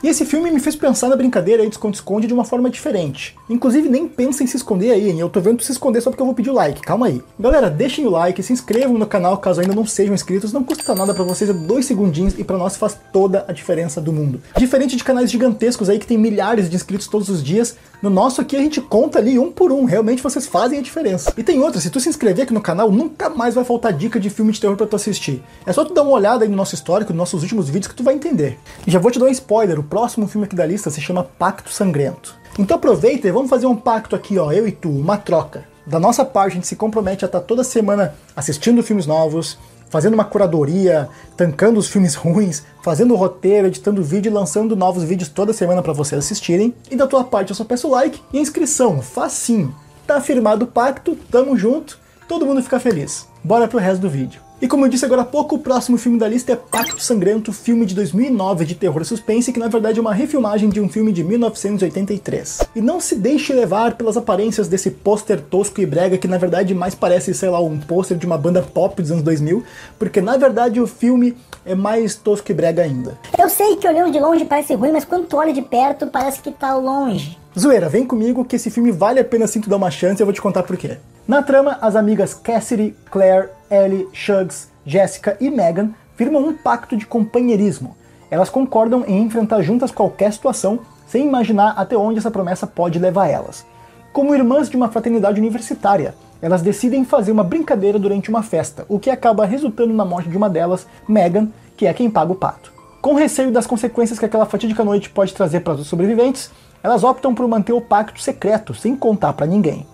E 0.04 0.08
esse 0.08 0.26
filme 0.26 0.50
me 0.50 0.60
fez 0.60 0.76
pensar 0.76 1.08
na 1.08 1.16
brincadeira 1.16 1.62
aí 1.62 1.68
de 1.70 1.76
esconde-esconde 1.76 2.26
de 2.26 2.34
uma 2.34 2.44
forma 2.44 2.68
diferente. 2.68 3.34
Inclusive, 3.48 3.88
nem 3.88 4.06
pensa 4.06 4.44
em 4.44 4.46
se 4.46 4.54
esconder 4.54 4.90
aí? 4.90 5.18
Eu 5.18 5.30
tô 5.30 5.40
vendo 5.40 5.62
se 5.62 5.72
esconder 5.72 6.02
só 6.02 6.10
porque 6.10 6.20
eu 6.20 6.26
vou 6.26 6.34
pedir 6.34 6.50
o 6.50 6.52
like, 6.52 6.82
calma 6.82 7.06
aí. 7.06 7.22
Galera, 7.40 7.70
deixem 7.70 8.06
o 8.06 8.10
like, 8.10 8.42
se 8.42 8.52
inscrevam 8.52 8.98
no 8.98 9.06
canal 9.06 9.38
caso 9.38 9.62
ainda 9.62 9.74
não 9.74 9.86
sejam 9.86 10.14
inscritos, 10.14 10.52
não 10.52 10.62
custa 10.62 10.94
nada 10.94 11.14
para 11.14 11.24
vocês, 11.24 11.48
é 11.48 11.54
dois 11.54 11.86
segundinhos 11.86 12.38
e 12.38 12.44
para 12.44 12.58
nós 12.58 12.76
faz 12.76 12.98
toda 13.14 13.46
a 13.48 13.52
diferença 13.52 13.98
do 13.98 14.12
mundo. 14.12 14.42
Diferente 14.58 14.94
de 14.94 15.02
canais 15.02 15.30
gigantescos 15.30 15.88
aí 15.88 15.98
que 15.98 16.06
tem 16.06 16.18
milhares 16.18 16.68
de 16.68 16.76
inscritos 16.76 17.08
todos 17.08 17.30
os 17.30 17.42
dias, 17.42 17.74
no 18.04 18.10
nosso 18.10 18.42
aqui 18.42 18.54
a 18.54 18.60
gente 18.60 18.82
conta 18.82 19.18
ali 19.18 19.38
um 19.38 19.50
por 19.50 19.72
um, 19.72 19.86
realmente 19.86 20.22
vocês 20.22 20.46
fazem 20.46 20.78
a 20.78 20.82
diferença. 20.82 21.32
E 21.38 21.42
tem 21.42 21.58
outra, 21.58 21.80
se 21.80 21.88
tu 21.88 21.98
se 21.98 22.10
inscrever 22.10 22.44
aqui 22.44 22.52
no 22.52 22.60
canal, 22.60 22.92
nunca 22.92 23.30
mais 23.30 23.54
vai 23.54 23.64
faltar 23.64 23.94
dica 23.94 24.20
de 24.20 24.28
filme 24.28 24.52
de 24.52 24.60
terror 24.60 24.76
para 24.76 24.86
tu 24.86 24.94
assistir. 24.94 25.42
É 25.64 25.72
só 25.72 25.86
tu 25.86 25.94
dar 25.94 26.02
uma 26.02 26.12
olhada 26.12 26.44
aí 26.44 26.50
no 26.50 26.54
nosso 26.54 26.74
histórico, 26.74 27.14
nos 27.14 27.18
nossos 27.18 27.40
últimos 27.40 27.70
vídeos 27.70 27.88
que 27.88 27.94
tu 27.94 28.04
vai 28.04 28.12
entender. 28.12 28.58
E 28.86 28.90
já 28.90 28.98
vou 28.98 29.10
te 29.10 29.18
dar 29.18 29.24
um 29.24 29.30
spoiler, 29.30 29.80
o 29.80 29.82
próximo 29.82 30.28
filme 30.28 30.44
aqui 30.44 30.54
da 30.54 30.66
lista 30.66 30.90
se 30.90 31.00
chama 31.00 31.24
Pacto 31.24 31.72
Sangrento. 31.72 32.36
Então 32.58 32.76
aproveita 32.76 33.26
e 33.26 33.32
vamos 33.32 33.48
fazer 33.48 33.64
um 33.64 33.74
pacto 33.74 34.14
aqui, 34.14 34.38
ó, 34.38 34.52
eu 34.52 34.68
e 34.68 34.72
tu, 34.72 34.90
uma 34.90 35.16
troca. 35.16 35.64
Da 35.86 35.98
nossa 35.98 36.26
parte, 36.26 36.52
a 36.52 36.54
gente 36.56 36.66
se 36.66 36.76
compromete 36.76 37.24
a 37.24 37.26
estar 37.26 37.40
toda 37.40 37.64
semana 37.64 38.14
assistindo 38.36 38.82
filmes 38.82 39.06
novos, 39.06 39.58
fazendo 39.94 40.14
uma 40.14 40.24
curadoria, 40.24 41.08
tancando 41.36 41.78
os 41.78 41.86
filmes 41.86 42.16
ruins, 42.18 42.64
fazendo 42.82 43.14
roteiro, 43.14 43.68
editando 43.68 44.02
vídeo 44.02 44.28
e 44.28 44.34
lançando 44.34 44.74
novos 44.74 45.04
vídeos 45.04 45.28
toda 45.28 45.52
semana 45.52 45.82
para 45.82 45.92
vocês 45.92 46.18
assistirem. 46.18 46.74
E 46.90 46.96
da 46.96 47.06
tua 47.06 47.22
parte 47.22 47.50
eu 47.50 47.54
só 47.54 47.64
peço 47.64 47.88
like 47.88 48.20
e 48.32 48.40
inscrição, 48.40 49.00
facinho. 49.00 49.72
Tá 50.04 50.20
firmado 50.20 50.64
o 50.64 50.68
pacto, 50.68 51.16
tamo 51.30 51.56
junto, 51.56 51.96
todo 52.26 52.44
mundo 52.44 52.60
fica 52.60 52.80
feliz. 52.80 53.28
Bora 53.44 53.68
pro 53.68 53.78
resto 53.78 54.00
do 54.00 54.10
vídeo. 54.10 54.43
E 54.62 54.68
como 54.68 54.86
eu 54.86 54.88
disse 54.88 55.04
agora 55.04 55.22
há 55.22 55.24
pouco, 55.24 55.56
o 55.56 55.58
próximo 55.58 55.98
filme 55.98 56.18
da 56.18 56.28
lista 56.28 56.52
é 56.52 56.56
Pacto 56.56 57.02
Sangrento, 57.02 57.52
filme 57.52 57.84
de 57.84 57.94
2009 57.94 58.64
de 58.64 58.76
terror 58.76 59.02
e 59.02 59.04
suspense, 59.04 59.52
que 59.52 59.58
na 59.58 59.66
verdade 59.66 59.98
é 59.98 60.00
uma 60.00 60.14
refilmagem 60.14 60.70
de 60.70 60.80
um 60.80 60.88
filme 60.88 61.12
de 61.12 61.24
1983. 61.24 62.60
E 62.74 62.80
não 62.80 63.00
se 63.00 63.16
deixe 63.16 63.52
levar 63.52 63.96
pelas 63.96 64.16
aparências 64.16 64.68
desse 64.68 64.90
pôster 64.90 65.40
tosco 65.40 65.80
e 65.80 65.86
brega, 65.86 66.16
que 66.16 66.28
na 66.28 66.38
verdade 66.38 66.72
mais 66.72 66.94
parece, 66.94 67.34
sei 67.34 67.50
lá, 67.50 67.60
um 67.60 67.78
pôster 67.78 68.16
de 68.16 68.26
uma 68.26 68.38
banda 68.38 68.62
pop 68.62 69.02
dos 69.02 69.10
anos 69.10 69.24
2000, 69.24 69.64
porque 69.98 70.20
na 70.20 70.36
verdade 70.36 70.80
o 70.80 70.86
filme 70.86 71.36
é 71.66 71.74
mais 71.74 72.14
tosco 72.14 72.50
e 72.50 72.54
brega 72.54 72.82
ainda. 72.82 73.18
Eu 73.36 73.48
sei 73.48 73.76
que 73.76 73.88
olhando 73.88 74.12
de 74.12 74.20
longe 74.20 74.44
parece 74.44 74.74
ruim, 74.74 74.92
mas 74.92 75.04
quando 75.04 75.26
tu 75.26 75.36
olha 75.36 75.52
de 75.52 75.62
perto 75.62 76.06
parece 76.06 76.40
que 76.40 76.52
tá 76.52 76.76
longe. 76.76 77.36
Zoeira, 77.58 77.88
vem 77.88 78.06
comigo 78.06 78.44
que 78.44 78.56
esse 78.56 78.70
filme 78.70 78.90
vale 78.90 79.20
a 79.20 79.24
pena 79.24 79.46
sim 79.46 79.60
tu 79.60 79.68
dar 79.68 79.76
uma 79.76 79.90
chance 79.90 80.20
e 80.20 80.22
eu 80.22 80.26
vou 80.26 80.32
te 80.32 80.42
contar 80.42 80.62
por 80.62 80.76
quê. 80.76 80.98
Na 81.26 81.42
trama, 81.42 81.78
as 81.80 81.96
amigas 81.96 82.34
Cassidy, 82.34 82.94
Claire, 83.10 83.48
Ellie, 83.74 84.08
Shugs, 84.12 84.68
Jessica 84.86 85.36
e 85.40 85.50
Megan 85.50 85.90
firmam 86.16 86.46
um 86.46 86.56
pacto 86.56 86.96
de 86.96 87.06
companheirismo. 87.06 87.96
Elas 88.30 88.48
concordam 88.48 89.04
em 89.06 89.22
enfrentar 89.22 89.62
juntas 89.62 89.90
qualquer 89.90 90.32
situação, 90.32 90.80
sem 91.06 91.26
imaginar 91.26 91.74
até 91.76 91.96
onde 91.96 92.18
essa 92.18 92.30
promessa 92.30 92.66
pode 92.66 92.98
levar 92.98 93.28
elas. 93.28 93.66
Como 94.12 94.34
irmãs 94.34 94.70
de 94.70 94.76
uma 94.76 94.88
fraternidade 94.88 95.40
universitária, 95.40 96.14
elas 96.40 96.62
decidem 96.62 97.04
fazer 97.04 97.32
uma 97.32 97.42
brincadeira 97.42 97.98
durante 97.98 98.30
uma 98.30 98.42
festa, 98.42 98.84
o 98.88 98.98
que 98.98 99.10
acaba 99.10 99.44
resultando 99.44 99.92
na 99.92 100.04
morte 100.04 100.28
de 100.28 100.36
uma 100.36 100.48
delas, 100.48 100.86
Megan, 101.08 101.48
que 101.76 101.86
é 101.86 101.92
quem 101.92 102.10
paga 102.10 102.32
o 102.32 102.36
pato. 102.36 102.72
Com 103.00 103.14
receio 103.14 103.50
das 103.50 103.66
consequências 103.66 104.18
que 104.18 104.24
aquela 104.24 104.46
fatídica 104.46 104.84
noite 104.84 105.10
pode 105.10 105.34
trazer 105.34 105.60
para 105.60 105.74
os 105.74 105.86
sobreviventes, 105.86 106.50
elas 106.82 107.02
optam 107.02 107.34
por 107.34 107.48
manter 107.48 107.72
o 107.72 107.80
pacto 107.80 108.20
secreto, 108.20 108.74
sem 108.74 108.94
contar 108.94 109.32
para 109.32 109.46
ninguém. 109.46 109.86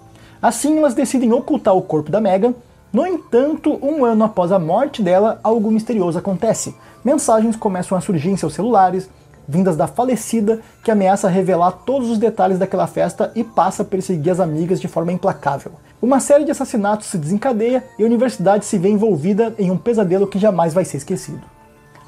Assim, 0.43 0.79
elas 0.79 0.95
decidem 0.95 1.33
ocultar 1.33 1.75
o 1.77 1.83
corpo 1.83 2.11
da 2.11 2.21
Megan. 2.21 2.55
No 2.93 3.07
entanto, 3.07 3.79
um 3.81 4.05
ano 4.05 4.25
após 4.25 4.51
a 4.51 4.59
morte 4.59 5.01
dela, 5.01 5.39
algo 5.45 5.71
misterioso 5.71 6.19
acontece. 6.19 6.75
Mensagens 7.05 7.55
começam 7.55 7.97
a 7.97 8.01
surgir 8.01 8.31
em 8.31 8.37
seus 8.37 8.53
celulares, 8.53 9.09
vindas 9.47 9.77
da 9.77 9.87
falecida, 9.87 10.61
que 10.83 10.91
ameaça 10.91 11.29
revelar 11.29 11.71
todos 11.71 12.11
os 12.11 12.19
detalhes 12.19 12.59
daquela 12.59 12.89
festa 12.89 13.31
e 13.37 13.45
passa 13.45 13.83
a 13.83 13.87
perseguir 13.87 14.33
as 14.33 14.41
amigas 14.41 14.81
de 14.81 14.89
forma 14.89 15.13
implacável. 15.13 15.71
Uma 16.03 16.19
série 16.19 16.45
de 16.45 16.51
assassinatos 16.51 17.07
se 17.07 17.17
desencadeia 17.17 17.85
e 17.97 18.03
a 18.03 18.07
universidade 18.07 18.65
se 18.65 18.77
vê 18.77 18.89
envolvida 18.89 19.55
em 19.57 19.71
um 19.71 19.77
pesadelo 19.77 20.27
que 20.27 20.39
jamais 20.39 20.75
vai 20.75 20.85
ser 20.85 20.97
esquecido. 20.97 21.43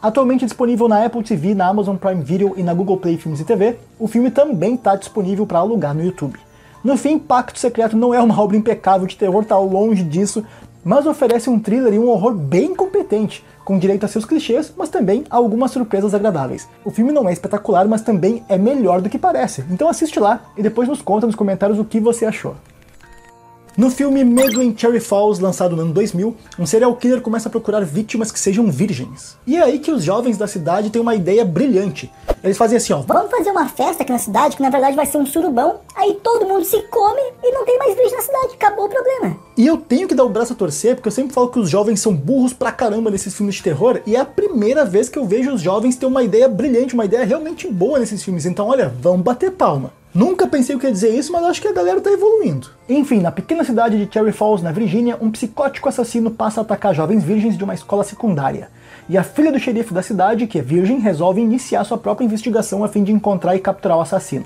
Atualmente 0.02 0.44
disponível 0.44 0.88
na 0.88 1.04
Apple 1.04 1.22
TV, 1.22 1.54
na 1.54 1.68
Amazon 1.68 1.94
Prime 1.94 2.24
Video 2.24 2.54
e 2.56 2.62
na 2.64 2.74
Google 2.74 2.96
Play 2.96 3.18
Filmes 3.18 3.38
e 3.38 3.44
TV, 3.44 3.78
o 4.00 4.08
filme 4.08 4.32
também 4.32 4.74
está 4.74 4.96
disponível 4.96 5.46
para 5.46 5.60
alugar 5.60 5.94
no 5.94 6.02
YouTube. 6.02 6.40
No 6.82 6.96
fim, 6.96 7.20
Pacto 7.20 7.60
Secreto 7.60 7.96
não 7.96 8.12
é 8.12 8.20
uma 8.20 8.40
obra 8.40 8.56
impecável 8.56 9.06
de 9.06 9.16
terror, 9.16 9.44
tá 9.44 9.56
longe 9.56 10.02
disso, 10.02 10.44
mas 10.84 11.06
oferece 11.06 11.48
um 11.48 11.58
thriller 11.58 11.94
e 11.94 11.98
um 11.98 12.08
horror 12.08 12.34
bem 12.34 12.74
competente, 12.74 13.44
com 13.64 13.78
direito 13.78 14.04
a 14.04 14.08
seus 14.08 14.24
clichês, 14.24 14.72
mas 14.76 14.88
também 14.88 15.24
a 15.30 15.36
algumas 15.36 15.70
surpresas 15.70 16.14
agradáveis. 16.14 16.68
O 16.84 16.90
filme 16.90 17.12
não 17.12 17.28
é 17.28 17.32
espetacular, 17.32 17.86
mas 17.86 18.02
também 18.02 18.42
é 18.48 18.58
melhor 18.58 19.00
do 19.00 19.08
que 19.08 19.18
parece. 19.18 19.64
Então 19.70 19.88
assiste 19.88 20.18
lá 20.18 20.40
e 20.56 20.62
depois 20.62 20.88
nos 20.88 21.02
conta 21.02 21.26
nos 21.26 21.36
comentários 21.36 21.78
o 21.78 21.84
que 21.84 22.00
você 22.00 22.26
achou. 22.26 22.56
No 23.74 23.90
filme 23.90 24.22
Medo 24.22 24.62
em 24.62 24.76
Cherry 24.76 25.00
Falls, 25.00 25.42
lançado 25.42 25.74
no 25.74 25.80
ano 25.80 25.94
2000, 25.94 26.36
um 26.58 26.66
serial 26.66 26.94
killer 26.94 27.22
começa 27.22 27.48
a 27.48 27.50
procurar 27.50 27.82
vítimas 27.82 28.30
que 28.30 28.38
sejam 28.38 28.70
virgens. 28.70 29.38
E 29.46 29.56
é 29.56 29.62
aí 29.62 29.78
que 29.78 29.90
os 29.90 30.04
jovens 30.04 30.36
da 30.36 30.46
cidade 30.46 30.90
têm 30.90 31.00
uma 31.00 31.14
ideia 31.14 31.42
brilhante. 31.42 32.12
Eles 32.44 32.58
fazem 32.58 32.76
assim, 32.76 32.92
ó, 32.92 32.98
Vamos 32.98 33.30
fazer 33.30 33.50
uma 33.50 33.66
festa 33.66 34.02
aqui 34.02 34.12
na 34.12 34.18
cidade, 34.18 34.56
que 34.56 34.62
na 34.62 34.68
verdade 34.68 34.94
vai 34.94 35.06
ser 35.06 35.16
um 35.16 35.24
surubão, 35.24 35.80
aí 35.96 36.18
todo 36.22 36.44
mundo 36.44 36.66
se 36.66 36.82
come 36.82 37.22
e 37.42 37.50
não 37.50 37.64
tem 37.64 37.78
mais 37.78 37.96
virgem 37.96 38.14
na 38.14 38.22
cidade, 38.22 38.54
acabou 38.54 38.84
o 38.84 38.88
problema. 38.90 39.38
E 39.56 39.66
eu 39.66 39.78
tenho 39.78 40.06
que 40.06 40.14
dar 40.14 40.24
o 40.24 40.28
braço 40.28 40.52
a 40.52 40.56
torcer, 40.56 40.96
porque 40.96 41.08
eu 41.08 41.12
sempre 41.12 41.32
falo 41.32 41.48
que 41.48 41.58
os 41.58 41.70
jovens 41.70 41.98
são 41.98 42.14
burros 42.14 42.52
pra 42.52 42.72
caramba 42.72 43.10
nesses 43.10 43.34
filmes 43.34 43.54
de 43.54 43.62
terror, 43.62 44.02
e 44.04 44.16
é 44.16 44.20
a 44.20 44.24
primeira 44.26 44.84
vez 44.84 45.08
que 45.08 45.18
eu 45.18 45.24
vejo 45.24 45.50
os 45.50 45.62
jovens 45.62 45.96
ter 45.96 46.04
uma 46.04 46.22
ideia 46.22 46.46
brilhante, 46.46 46.92
uma 46.92 47.06
ideia 47.06 47.24
realmente 47.24 47.66
boa 47.68 47.98
nesses 47.98 48.22
filmes. 48.22 48.44
Então, 48.44 48.68
olha, 48.68 48.94
vamos 49.00 49.22
bater 49.22 49.50
palma. 49.52 50.01
Nunca 50.14 50.46
pensei 50.46 50.76
que 50.76 50.86
ia 50.86 50.92
dizer 50.92 51.08
isso, 51.08 51.32
mas 51.32 51.42
acho 51.44 51.62
que 51.62 51.68
a 51.68 51.72
galera 51.72 51.98
tá 51.98 52.10
evoluindo. 52.10 52.68
Enfim, 52.86 53.20
na 53.20 53.32
pequena 53.32 53.64
cidade 53.64 53.96
de 53.96 54.12
Cherry 54.12 54.30
Falls, 54.30 54.62
na 54.62 54.70
Virgínia, 54.70 55.16
um 55.18 55.30
psicótico 55.30 55.88
assassino 55.88 56.30
passa 56.30 56.60
a 56.60 56.62
atacar 56.62 56.94
jovens 56.94 57.24
virgens 57.24 57.56
de 57.56 57.64
uma 57.64 57.72
escola 57.72 58.04
secundária. 58.04 58.68
E 59.08 59.16
a 59.16 59.24
filha 59.24 59.50
do 59.50 59.58
xerife 59.58 59.94
da 59.94 60.02
cidade, 60.02 60.46
que 60.46 60.58
é 60.58 60.62
virgem, 60.62 60.98
resolve 60.98 61.40
iniciar 61.40 61.82
sua 61.84 61.96
própria 61.96 62.26
investigação 62.26 62.84
a 62.84 62.88
fim 62.88 63.02
de 63.02 63.10
encontrar 63.10 63.56
e 63.56 63.58
capturar 63.58 63.96
o 63.96 64.02
assassino. 64.02 64.44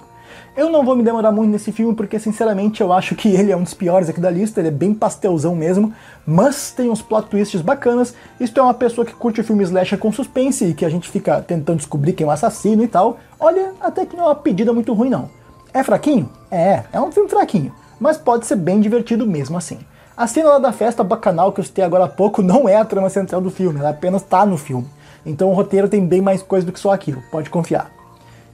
Eu 0.56 0.70
não 0.70 0.84
vou 0.84 0.94
me 0.94 1.02
demorar 1.02 1.32
muito 1.32 1.50
nesse 1.50 1.72
filme 1.72 1.94
porque, 1.94 2.20
sinceramente, 2.20 2.80
eu 2.80 2.92
acho 2.92 3.16
que 3.16 3.28
ele 3.28 3.50
é 3.50 3.56
um 3.56 3.64
dos 3.64 3.74
piores 3.74 4.08
aqui 4.08 4.20
da 4.20 4.30
lista, 4.30 4.60
ele 4.60 4.68
é 4.68 4.70
bem 4.70 4.94
pastelzão 4.94 5.56
mesmo, 5.56 5.92
mas 6.24 6.70
tem 6.70 6.88
uns 6.88 7.02
plot 7.02 7.28
twists 7.28 7.60
bacanas. 7.60 8.14
Isto 8.38 8.60
é 8.60 8.62
uma 8.62 8.72
pessoa 8.72 9.04
que 9.04 9.12
curte 9.12 9.40
o 9.40 9.44
filme 9.44 9.64
slasher 9.64 9.98
com 9.98 10.12
suspense 10.12 10.64
e 10.64 10.74
que 10.74 10.84
a 10.84 10.88
gente 10.88 11.10
fica 11.10 11.42
tentando 11.42 11.78
descobrir 11.78 12.12
quem 12.12 12.24
é 12.24 12.28
o 12.28 12.30
assassino 12.30 12.84
e 12.84 12.88
tal. 12.88 13.18
Olha, 13.38 13.72
até 13.80 14.06
que 14.06 14.16
não 14.16 14.24
é 14.24 14.28
uma 14.28 14.34
pedida 14.36 14.72
muito 14.72 14.94
ruim 14.94 15.10
não. 15.10 15.28
É 15.76 15.82
fraquinho? 15.82 16.30
É, 16.50 16.84
é 16.90 16.98
um 16.98 17.12
filme 17.12 17.28
fraquinho, 17.28 17.70
mas 18.00 18.16
pode 18.16 18.46
ser 18.46 18.56
bem 18.56 18.80
divertido 18.80 19.26
mesmo 19.26 19.58
assim. 19.58 19.78
A 20.16 20.26
cena 20.26 20.52
lá 20.52 20.58
da 20.58 20.72
festa 20.72 21.04
bacanal 21.04 21.52
que 21.52 21.60
eu 21.60 21.64
citei 21.64 21.84
agora 21.84 22.04
há 22.04 22.08
pouco 22.08 22.40
não 22.40 22.66
é 22.66 22.76
a 22.76 22.84
trama 22.84 23.10
central 23.10 23.42
do 23.42 23.50
filme, 23.50 23.78
ela 23.78 23.90
apenas 23.90 24.22
tá 24.22 24.46
no 24.46 24.56
filme. 24.56 24.88
Então 25.26 25.50
o 25.50 25.52
roteiro 25.52 25.86
tem 25.86 26.06
bem 26.06 26.22
mais 26.22 26.42
coisa 26.42 26.64
do 26.64 26.72
que 26.72 26.80
só 26.80 26.92
aquilo, 26.92 27.22
pode 27.30 27.50
confiar. 27.50 27.92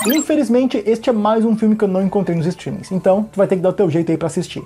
Infelizmente, 0.04 0.82
este 0.84 1.10
é 1.10 1.12
mais 1.12 1.44
um 1.44 1.56
filme 1.56 1.76
que 1.76 1.84
eu 1.84 1.88
não 1.88 2.02
encontrei 2.02 2.36
nos 2.36 2.44
streamings, 2.44 2.90
então 2.90 3.22
tu 3.22 3.36
vai 3.36 3.46
ter 3.46 3.54
que 3.54 3.62
dar 3.62 3.68
o 3.68 3.72
teu 3.72 3.88
jeito 3.88 4.10
aí 4.10 4.18
pra 4.18 4.26
assistir. 4.26 4.64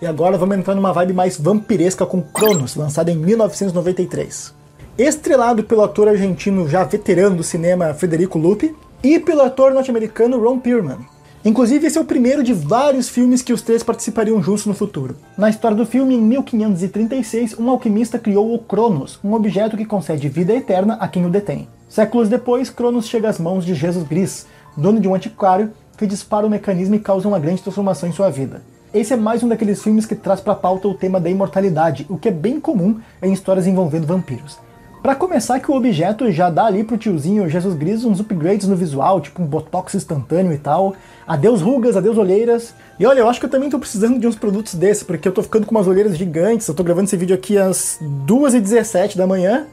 E 0.00 0.06
agora 0.06 0.38
vamos 0.38 0.56
entrar 0.56 0.76
numa 0.76 0.92
vibe 0.92 1.12
mais 1.12 1.40
vampiresca 1.40 2.06
com 2.06 2.22
Cronos, 2.22 2.76
lançado 2.76 3.08
em 3.08 3.16
1993. 3.16 4.54
Estrelado 4.96 5.64
pelo 5.64 5.82
ator 5.82 6.06
argentino 6.06 6.68
já 6.68 6.84
veterano 6.84 7.34
do 7.34 7.42
cinema 7.42 7.92
Federico 7.94 8.38
Lupi 8.38 8.76
e 9.02 9.18
pelo 9.18 9.42
ator 9.42 9.74
norte-americano 9.74 10.40
Ron 10.40 10.60
Perlman. 10.60 11.17
Inclusive, 11.48 11.86
esse 11.86 11.96
é 11.96 12.00
o 12.02 12.04
primeiro 12.04 12.42
de 12.42 12.52
vários 12.52 13.08
filmes 13.08 13.40
que 13.40 13.54
os 13.54 13.62
três 13.62 13.82
participariam 13.82 14.42
juntos 14.42 14.66
no 14.66 14.74
futuro. 14.74 15.16
Na 15.34 15.48
história 15.48 15.74
do 15.74 15.86
filme, 15.86 16.14
em 16.14 16.20
1536, 16.20 17.58
um 17.58 17.70
alquimista 17.70 18.18
criou 18.18 18.54
o 18.54 18.58
Cronos, 18.58 19.18
um 19.24 19.32
objeto 19.32 19.74
que 19.74 19.86
concede 19.86 20.28
vida 20.28 20.52
eterna 20.52 20.98
a 21.00 21.08
quem 21.08 21.24
o 21.24 21.30
detém. 21.30 21.66
Séculos 21.88 22.28
depois, 22.28 22.68
Cronos 22.68 23.08
chega 23.08 23.30
às 23.30 23.38
mãos 23.38 23.64
de 23.64 23.74
Jesus 23.74 24.06
Gris, 24.06 24.46
dono 24.76 25.00
de 25.00 25.08
um 25.08 25.14
antiquário, 25.14 25.72
que 25.96 26.06
dispara 26.06 26.46
o 26.46 26.50
mecanismo 26.50 26.96
e 26.96 27.00
causa 27.00 27.26
uma 27.26 27.38
grande 27.38 27.62
transformação 27.62 28.10
em 28.10 28.12
sua 28.12 28.28
vida. 28.28 28.60
Esse 28.92 29.14
é 29.14 29.16
mais 29.16 29.42
um 29.42 29.48
daqueles 29.48 29.82
filmes 29.82 30.04
que 30.04 30.14
traz 30.14 30.42
para 30.42 30.54
pauta 30.54 30.86
o 30.86 30.92
tema 30.92 31.18
da 31.18 31.30
imortalidade, 31.30 32.04
o 32.10 32.18
que 32.18 32.28
é 32.28 32.30
bem 32.30 32.60
comum 32.60 33.00
em 33.22 33.32
histórias 33.32 33.66
envolvendo 33.66 34.06
vampiros. 34.06 34.58
Para 35.02 35.14
começar 35.14 35.60
que 35.60 35.70
o 35.70 35.74
objeto 35.74 36.30
já 36.32 36.50
dá 36.50 36.66
ali 36.66 36.82
pro 36.82 36.98
tiozinho 36.98 37.48
Jesus 37.48 37.74
Gris 37.74 38.04
uns 38.04 38.18
upgrades 38.18 38.66
no 38.66 38.74
visual, 38.74 39.20
tipo 39.20 39.40
um 39.40 39.46
botox 39.46 39.94
instantâneo 39.94 40.52
e 40.52 40.58
tal. 40.58 40.94
Adeus 41.26 41.62
rugas, 41.62 41.96
adeus 41.96 42.18
olheiras. 42.18 42.74
E 42.98 43.06
olha, 43.06 43.20
eu 43.20 43.28
acho 43.28 43.38
que 43.38 43.46
eu 43.46 43.50
também 43.50 43.70
tô 43.70 43.78
precisando 43.78 44.18
de 44.18 44.26
uns 44.26 44.34
produtos 44.34 44.74
desses, 44.74 45.04
porque 45.04 45.28
eu 45.28 45.32
tô 45.32 45.42
ficando 45.42 45.66
com 45.66 45.70
umas 45.70 45.86
olheiras 45.86 46.18
gigantes. 46.18 46.66
Eu 46.66 46.74
tô 46.74 46.82
gravando 46.82 47.06
esse 47.06 47.16
vídeo 47.16 47.34
aqui 47.34 47.56
às 47.56 48.00
2h17 48.26 49.16
da 49.16 49.26
manhã. 49.26 49.66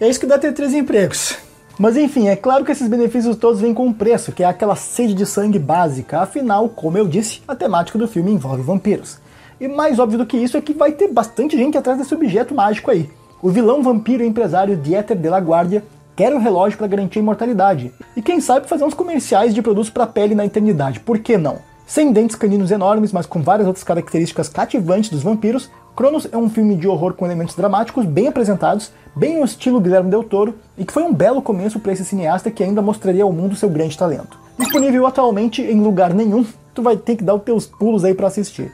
É 0.00 0.08
isso 0.08 0.18
que 0.18 0.26
dá 0.26 0.38
ter 0.38 0.52
três 0.52 0.72
empregos. 0.72 1.36
Mas 1.78 1.96
enfim, 1.96 2.28
é 2.28 2.36
claro 2.36 2.64
que 2.64 2.72
esses 2.72 2.88
benefícios 2.88 3.36
todos 3.36 3.60
vêm 3.60 3.74
com 3.74 3.86
um 3.86 3.92
preço, 3.92 4.32
que 4.32 4.42
é 4.42 4.46
aquela 4.46 4.76
sede 4.76 5.12
de 5.12 5.26
sangue 5.26 5.58
básica. 5.58 6.20
Afinal, 6.20 6.68
como 6.70 6.96
eu 6.96 7.06
disse, 7.06 7.42
a 7.46 7.54
temática 7.54 7.98
do 7.98 8.08
filme 8.08 8.32
envolve 8.32 8.62
vampiros. 8.62 9.18
E 9.60 9.68
mais 9.68 9.98
óbvio 9.98 10.18
do 10.18 10.26
que 10.26 10.36
isso 10.36 10.56
é 10.56 10.60
que 10.60 10.72
vai 10.72 10.92
ter 10.92 11.08
bastante 11.08 11.56
gente 11.56 11.76
atrás 11.76 11.98
desse 11.98 12.14
objeto 12.14 12.54
mágico 12.54 12.90
aí. 12.90 13.10
O 13.44 13.50
vilão 13.50 13.82
vampiro 13.82 14.24
e 14.24 14.26
empresário 14.26 14.74
Dieter 14.74 15.14
de 15.14 15.28
la 15.28 15.36
Guardia 15.38 15.84
quer 16.16 16.32
o 16.32 16.38
relógio 16.38 16.78
para 16.78 16.86
garantir 16.86 17.18
a 17.18 17.22
imortalidade. 17.22 17.92
E 18.16 18.22
quem 18.22 18.40
sabe 18.40 18.66
fazer 18.66 18.84
uns 18.84 18.94
comerciais 18.94 19.52
de 19.52 19.60
produtos 19.60 19.90
para 19.90 20.06
pele 20.06 20.34
na 20.34 20.46
eternidade, 20.46 20.98
por 20.98 21.18
que 21.18 21.36
não? 21.36 21.58
Sem 21.86 22.10
dentes 22.10 22.36
caninos 22.36 22.70
enormes, 22.70 23.12
mas 23.12 23.26
com 23.26 23.42
várias 23.42 23.66
outras 23.66 23.84
características 23.84 24.48
cativantes 24.48 25.10
dos 25.10 25.22
vampiros, 25.22 25.70
Cronos 25.94 26.26
é 26.32 26.38
um 26.38 26.48
filme 26.48 26.74
de 26.74 26.88
horror 26.88 27.12
com 27.12 27.26
elementos 27.26 27.54
dramáticos 27.54 28.06
bem 28.06 28.28
apresentados, 28.28 28.90
bem 29.14 29.38
no 29.38 29.44
estilo 29.44 29.78
Guilherme 29.78 30.08
Del 30.08 30.24
Toro, 30.24 30.54
e 30.78 30.84
que 30.86 30.92
foi 30.94 31.02
um 31.02 31.12
belo 31.12 31.42
começo 31.42 31.78
para 31.78 31.92
esse 31.92 32.02
cineasta 32.06 32.50
que 32.50 32.64
ainda 32.64 32.80
mostraria 32.80 33.24
ao 33.24 33.32
mundo 33.32 33.54
seu 33.54 33.68
grande 33.68 33.98
talento. 33.98 34.38
Disponível 34.58 35.06
atualmente 35.06 35.60
em 35.60 35.82
lugar 35.82 36.14
nenhum, 36.14 36.46
tu 36.72 36.80
vai 36.80 36.96
ter 36.96 37.14
que 37.14 37.22
dar 37.22 37.34
os 37.34 37.42
teus 37.42 37.66
pulos 37.66 38.06
aí 38.06 38.14
para 38.14 38.26
assistir. 38.26 38.72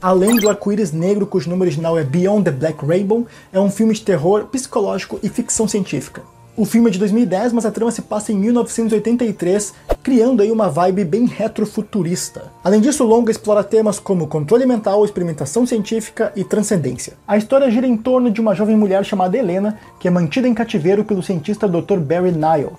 Além 0.00 0.36
do 0.36 0.48
Arco-Íris 0.48 0.92
Negro, 0.92 1.26
cujo 1.26 1.50
nome 1.50 1.62
original 1.62 1.98
é 1.98 2.04
Beyond 2.04 2.44
the 2.44 2.52
Black 2.52 2.86
Rainbow, 2.86 3.26
é 3.52 3.58
um 3.58 3.68
filme 3.68 3.92
de 3.92 4.02
terror 4.02 4.44
psicológico 4.46 5.18
e 5.24 5.28
ficção 5.28 5.66
científica. 5.66 6.22
O 6.56 6.64
filme 6.64 6.88
é 6.88 6.92
de 6.92 7.00
2010, 7.00 7.52
mas 7.52 7.66
a 7.66 7.70
trama 7.72 7.90
se 7.90 8.02
passa 8.02 8.30
em 8.30 8.36
1983, 8.36 9.74
criando 10.00 10.40
aí 10.40 10.52
uma 10.52 10.68
vibe 10.68 11.04
bem 11.04 11.26
retrofuturista. 11.26 12.44
Além 12.62 12.80
disso, 12.80 13.02
o 13.02 13.08
longa 13.08 13.32
explora 13.32 13.64
temas 13.64 13.98
como 13.98 14.28
controle 14.28 14.64
mental, 14.66 15.04
experimentação 15.04 15.66
científica 15.66 16.32
e 16.36 16.44
transcendência. 16.44 17.14
A 17.26 17.36
história 17.36 17.68
gira 17.68 17.86
em 17.86 17.96
torno 17.96 18.30
de 18.30 18.40
uma 18.40 18.54
jovem 18.54 18.76
mulher 18.76 19.04
chamada 19.04 19.36
Helena, 19.36 19.80
que 19.98 20.06
é 20.06 20.12
mantida 20.12 20.46
em 20.46 20.54
cativeiro 20.54 21.04
pelo 21.04 21.24
cientista 21.24 21.66
Dr. 21.66 21.98
Barry 21.98 22.30
Nile. 22.30 22.70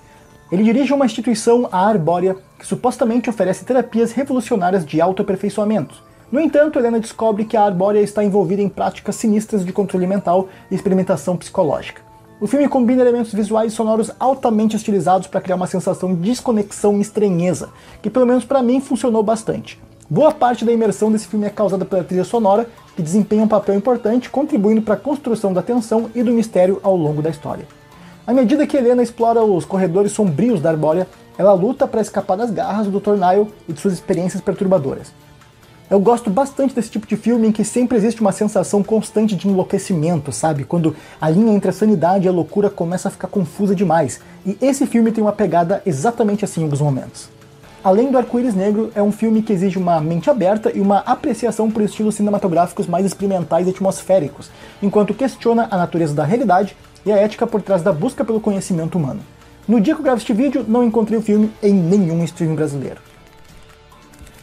Ele 0.49 0.63
dirige 0.63 0.93
uma 0.93 1.05
instituição, 1.05 1.67
a 1.69 1.85
Arbórea, 1.85 2.37
que 2.57 2.65
supostamente 2.65 3.29
oferece 3.29 3.65
terapias 3.65 4.13
revolucionárias 4.13 4.85
de 4.85 5.01
autoaperfeiçoamento. 5.01 6.07
No 6.31 6.39
entanto, 6.39 6.77
Helena 6.77 6.99
descobre 6.99 7.43
que 7.43 7.57
a 7.57 7.63
Arbórea 7.63 8.01
está 8.01 8.23
envolvida 8.23 8.61
em 8.61 8.69
práticas 8.69 9.15
sinistras 9.15 9.65
de 9.65 9.73
controle 9.73 10.05
mental 10.05 10.47
e 10.69 10.75
experimentação 10.75 11.35
psicológica. 11.35 12.03
O 12.39 12.45
filme 12.45 12.69
combina 12.69 13.01
elementos 13.01 13.33
visuais 13.33 13.73
e 13.73 13.75
sonoros 13.75 14.11
altamente 14.19 14.75
estilizados 14.75 15.25
para 15.25 15.41
criar 15.41 15.55
uma 15.55 15.65
sensação 15.65 16.13
de 16.13 16.21
desconexão 16.21 16.97
e 16.97 17.01
estranheza, 17.01 17.69
que 17.99 18.11
pelo 18.11 18.27
menos 18.27 18.45
para 18.45 18.61
mim 18.61 18.79
funcionou 18.79 19.23
bastante. 19.23 19.81
Boa 20.07 20.31
parte 20.31 20.63
da 20.63 20.71
imersão 20.71 21.11
desse 21.11 21.27
filme 21.27 21.47
é 21.47 21.49
causada 21.49 21.83
pela 21.83 22.03
trilha 22.03 22.23
sonora, 22.23 22.69
que 22.95 23.01
desempenha 23.01 23.43
um 23.43 23.47
papel 23.47 23.75
importante, 23.75 24.29
contribuindo 24.29 24.83
para 24.83 24.93
a 24.93 24.97
construção 24.97 25.51
da 25.51 25.63
tensão 25.63 26.11
e 26.13 26.21
do 26.21 26.31
mistério 26.31 26.79
ao 26.83 26.95
longo 26.95 27.23
da 27.23 27.31
história. 27.31 27.67
À 28.25 28.33
medida 28.33 28.67
que 28.67 28.77
Helena 28.77 29.01
explora 29.01 29.43
os 29.43 29.65
corredores 29.65 30.11
sombrios 30.11 30.61
da 30.61 30.69
Arbórea, 30.69 31.07
ela 31.39 31.53
luta 31.53 31.87
para 31.87 32.01
escapar 32.01 32.37
das 32.37 32.51
garras 32.51 32.85
do 32.85 32.99
Dr. 32.99 33.13
Nile 33.13 33.51
e 33.67 33.73
de 33.73 33.81
suas 33.81 33.95
experiências 33.95 34.41
perturbadoras. 34.41 35.11
Eu 35.89 35.99
gosto 35.99 36.29
bastante 36.29 36.75
desse 36.75 36.91
tipo 36.91 37.07
de 37.07 37.17
filme 37.17 37.47
em 37.47 37.51
que 37.51 37.63
sempre 37.63 37.97
existe 37.97 38.21
uma 38.21 38.31
sensação 38.31 38.83
constante 38.83 39.35
de 39.35 39.47
enlouquecimento, 39.47 40.31
sabe? 40.31 40.63
Quando 40.63 40.95
a 41.19 41.27
linha 41.31 41.51
entre 41.51 41.71
a 41.71 41.73
sanidade 41.73 42.25
e 42.25 42.29
a 42.29 42.31
loucura 42.31 42.69
começa 42.69 43.07
a 43.07 43.11
ficar 43.11 43.27
confusa 43.27 43.73
demais. 43.73 44.21
E 44.45 44.55
esse 44.61 44.85
filme 44.85 45.11
tem 45.11 45.23
uma 45.23 45.31
pegada 45.31 45.81
exatamente 45.87 46.45
assim 46.45 46.61
em 46.61 46.65
alguns 46.65 46.79
momentos. 46.79 47.27
Além 47.83 48.11
do 48.11 48.19
Arco-Íris 48.19 48.53
Negro, 48.53 48.91
é 48.93 49.01
um 49.01 49.11
filme 49.11 49.41
que 49.41 49.51
exige 49.51 49.79
uma 49.79 49.99
mente 49.99 50.29
aberta 50.29 50.71
e 50.71 50.79
uma 50.79 50.99
apreciação 50.99 51.71
por 51.71 51.81
estilos 51.81 52.13
cinematográficos 52.13 52.85
mais 52.85 53.03
experimentais 53.03 53.65
e 53.65 53.71
atmosféricos, 53.71 54.51
enquanto 54.83 55.15
questiona 55.15 55.67
a 55.71 55.77
natureza 55.77 56.13
da 56.13 56.23
realidade 56.23 56.77
e 57.03 57.11
a 57.11 57.17
ética 57.17 57.47
por 57.47 57.63
trás 57.63 57.81
da 57.81 57.91
busca 57.91 58.23
pelo 58.23 58.39
conhecimento 58.39 58.95
humano. 58.95 59.21
No 59.67 59.81
dia 59.81 59.95
que 59.95 60.01
eu 60.01 60.03
gravo 60.03 60.19
este 60.19 60.33
vídeo, 60.33 60.63
não 60.67 60.83
encontrei 60.83 61.17
o 61.17 61.21
filme 61.23 61.49
em 61.63 61.73
nenhum 61.73 62.23
streaming 62.25 62.55
brasileiro. 62.55 63.08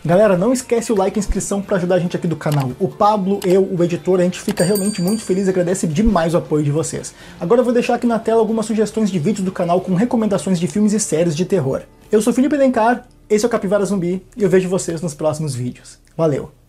Galera, 0.06 0.38
não 0.38 0.52
esquece 0.52 0.92
o 0.92 0.96
like 0.96 1.18
e 1.18 1.20
inscrição 1.20 1.60
para 1.60 1.78
ajudar 1.78 1.96
a 1.96 1.98
gente 1.98 2.16
aqui 2.16 2.28
do 2.28 2.36
canal. 2.36 2.70
O 2.78 2.86
Pablo, 2.86 3.40
eu, 3.44 3.68
o 3.76 3.82
editor, 3.82 4.20
a 4.20 4.22
gente 4.22 4.40
fica 4.40 4.62
realmente 4.62 5.02
muito 5.02 5.20
feliz 5.20 5.48
e 5.48 5.50
agradece 5.50 5.84
demais 5.84 6.32
o 6.32 6.36
apoio 6.36 6.62
de 6.62 6.70
vocês. 6.70 7.12
Agora 7.40 7.60
eu 7.60 7.64
vou 7.64 7.74
deixar 7.74 7.96
aqui 7.96 8.06
na 8.06 8.20
tela 8.20 8.38
algumas 8.38 8.66
sugestões 8.66 9.10
de 9.10 9.18
vídeos 9.18 9.44
do 9.44 9.50
canal 9.50 9.80
com 9.80 9.96
recomendações 9.96 10.60
de 10.60 10.68
filmes 10.68 10.92
e 10.92 11.00
séries 11.00 11.34
de 11.34 11.44
terror. 11.44 11.82
Eu 12.12 12.22
sou 12.22 12.32
Felipe 12.32 12.56
Dencar, 12.56 13.04
esse 13.28 13.44
é 13.44 13.48
o 13.48 13.50
Capivara 13.50 13.84
Zumbi 13.84 14.24
e 14.36 14.44
eu 14.44 14.48
vejo 14.48 14.68
vocês 14.68 15.00
nos 15.00 15.12
próximos 15.12 15.56
vídeos. 15.56 15.98
Valeu! 16.16 16.65